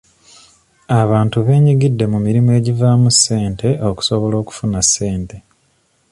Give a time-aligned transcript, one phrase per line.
[1.01, 5.35] Abantu beenyigidde mu mirimu egivaamu ssente okusobola okufuna ssente.